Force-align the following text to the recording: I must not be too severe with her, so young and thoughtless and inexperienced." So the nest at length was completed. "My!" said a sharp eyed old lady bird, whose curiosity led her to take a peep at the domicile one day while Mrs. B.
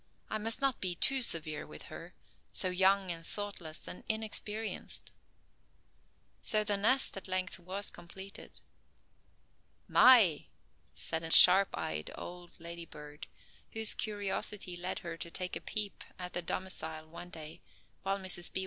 I 0.31 0.39
must 0.39 0.61
not 0.61 0.81
be 0.81 0.95
too 0.95 1.21
severe 1.21 1.67
with 1.67 1.83
her, 1.83 2.15
so 2.51 2.69
young 2.69 3.11
and 3.11 3.23
thoughtless 3.23 3.87
and 3.87 4.03
inexperienced." 4.09 5.11
So 6.41 6.63
the 6.63 6.75
nest 6.75 7.15
at 7.17 7.27
length 7.27 7.59
was 7.59 7.91
completed. 7.91 8.61
"My!" 9.87 10.47
said 10.95 11.21
a 11.21 11.29
sharp 11.29 11.69
eyed 11.77 12.09
old 12.17 12.59
lady 12.59 12.87
bird, 12.87 13.27
whose 13.73 13.93
curiosity 13.93 14.75
led 14.75 14.97
her 15.05 15.17
to 15.17 15.29
take 15.29 15.55
a 15.55 15.61
peep 15.61 16.03
at 16.17 16.33
the 16.33 16.41
domicile 16.41 17.07
one 17.07 17.29
day 17.29 17.61
while 18.01 18.17
Mrs. 18.17 18.51
B. 18.51 18.59